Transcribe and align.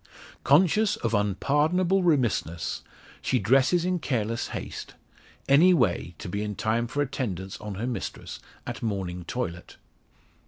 Conscious 0.43 0.95
of 0.95 1.13
unpardonable 1.13 2.01
remissness, 2.01 2.81
she 3.21 3.37
dresses 3.37 3.85
in 3.85 3.99
careless 3.99 4.47
haste 4.47 4.95
any 5.47 5.75
way, 5.75 6.15
to 6.17 6.27
be 6.27 6.41
in 6.41 6.55
time 6.55 6.87
for 6.87 7.03
attendance 7.03 7.61
on 7.61 7.75
her 7.75 7.85
mistress, 7.85 8.39
at 8.65 8.81
morning 8.81 9.23
toilet. 9.25 9.77